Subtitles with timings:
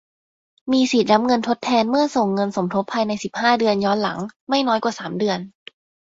[0.71, 5.39] มีสิทธิ์รับเงินทดแทนเมื่อส่งเงินสมทบภายใน สิบห้า เดือน ย้อนหลัง ไม่น้อยกว่า สาม เดือน